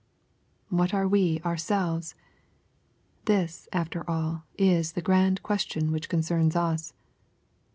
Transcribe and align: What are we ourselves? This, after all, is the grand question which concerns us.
What 0.69 0.95
are 0.95 1.07
we 1.07 1.39
ourselves? 1.41 2.15
This, 3.25 3.67
after 3.71 4.03
all, 4.09 4.45
is 4.57 4.93
the 4.93 5.01
grand 5.03 5.43
question 5.43 5.91
which 5.91 6.09
concerns 6.09 6.55
us. 6.55 6.95